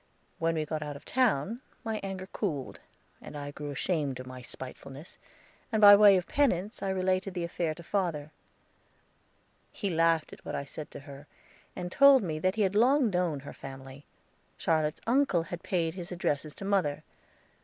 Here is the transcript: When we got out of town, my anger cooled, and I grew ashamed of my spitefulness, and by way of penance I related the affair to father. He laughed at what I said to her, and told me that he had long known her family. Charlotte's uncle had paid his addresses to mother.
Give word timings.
When 0.39 0.55
we 0.55 0.65
got 0.65 0.81
out 0.81 0.95
of 0.95 1.05
town, 1.05 1.61
my 1.83 1.99
anger 2.01 2.25
cooled, 2.25 2.79
and 3.21 3.37
I 3.37 3.51
grew 3.51 3.69
ashamed 3.69 4.19
of 4.19 4.25
my 4.25 4.41
spitefulness, 4.41 5.19
and 5.71 5.79
by 5.79 5.95
way 5.95 6.17
of 6.17 6.25
penance 6.27 6.81
I 6.81 6.89
related 6.89 7.35
the 7.35 7.43
affair 7.43 7.75
to 7.75 7.83
father. 7.83 8.31
He 9.71 9.91
laughed 9.91 10.33
at 10.33 10.43
what 10.43 10.55
I 10.55 10.63
said 10.63 10.89
to 10.89 11.01
her, 11.01 11.27
and 11.75 11.91
told 11.91 12.23
me 12.23 12.39
that 12.39 12.55
he 12.55 12.63
had 12.63 12.73
long 12.73 13.11
known 13.11 13.41
her 13.41 13.53
family. 13.53 14.07
Charlotte's 14.57 15.01
uncle 15.05 15.43
had 15.43 15.61
paid 15.61 15.93
his 15.93 16.11
addresses 16.11 16.55
to 16.55 16.65
mother. 16.65 17.03